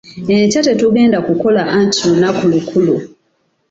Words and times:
Enkya 0.35 0.61
tetugenda 0.67 1.17
kukola 1.27 1.61
anti 1.77 2.01
lunaku 2.09 2.43
lukulu. 2.53 2.95